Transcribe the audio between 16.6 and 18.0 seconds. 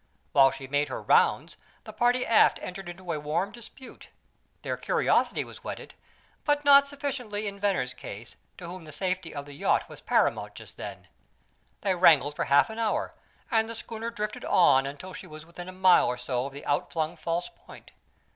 outflung false Point.